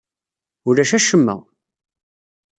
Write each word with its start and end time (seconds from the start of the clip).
Ulac 0.67 0.91
acemma! 0.97 1.35